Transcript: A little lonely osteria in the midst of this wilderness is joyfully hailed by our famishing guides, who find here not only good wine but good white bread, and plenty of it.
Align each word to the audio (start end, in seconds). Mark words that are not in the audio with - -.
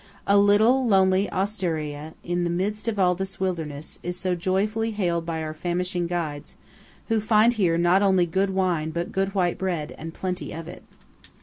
A 0.25 0.35
little 0.35 0.83
lonely 0.87 1.29
osteria 1.31 2.15
in 2.23 2.43
the 2.43 2.49
midst 2.49 2.87
of 2.87 3.17
this 3.19 3.39
wilderness 3.39 3.99
is 4.01 4.25
joyfully 4.39 4.89
hailed 4.89 5.27
by 5.27 5.43
our 5.43 5.53
famishing 5.53 6.07
guides, 6.07 6.55
who 7.09 7.21
find 7.21 7.53
here 7.53 7.77
not 7.77 8.01
only 8.01 8.25
good 8.25 8.49
wine 8.49 8.89
but 8.89 9.11
good 9.11 9.35
white 9.35 9.59
bread, 9.59 9.93
and 9.99 10.11
plenty 10.11 10.53
of 10.53 10.67
it. 10.67 10.81